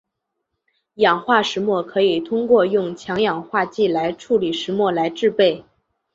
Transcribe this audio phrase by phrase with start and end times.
[0.95, 5.63] 氧化石墨可以通过用强氧化剂来处理石墨来制备。